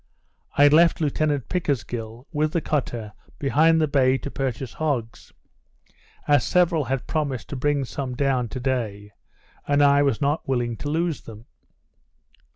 I 0.57 0.67
left 0.67 0.99
Lieutenant 0.99 1.47
Pickersgill, 1.47 2.25
with 2.33 2.53
the 2.53 2.59
cutter, 2.59 3.13
behind 3.37 3.79
the 3.79 3.87
bay, 3.87 4.17
to 4.17 4.31
purchase 4.31 4.73
hogs, 4.73 5.31
as 6.27 6.43
several 6.43 6.85
had 6.85 7.05
promised 7.05 7.49
to 7.49 7.55
bring 7.55 7.85
some 7.85 8.15
down 8.15 8.49
to 8.49 8.59
day, 8.59 9.11
and 9.67 9.83
I 9.83 10.01
was 10.01 10.19
not 10.19 10.47
willing 10.47 10.75
to 10.77 10.89
lose 10.89 11.21
them. 11.21 11.45